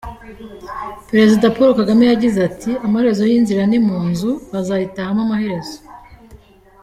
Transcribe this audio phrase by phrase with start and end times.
[1.09, 4.31] Perezida Paul Kagame yagize ati “Amaherezo y’inzira ni mu nzu…
[4.51, 5.77] bazayitahamo amaherezo.